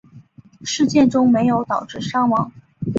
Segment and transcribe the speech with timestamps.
[0.63, 2.51] 事件中没有导致伤亡。